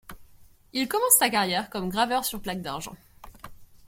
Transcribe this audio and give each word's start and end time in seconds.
Il 0.73 0.87
commence 0.87 1.15
sa 1.19 1.29
carrière 1.29 1.69
comme 1.69 1.89
graveur 1.89 2.25
sur 2.25 2.41
plaques 2.41 2.63
d'argent. 2.63 2.95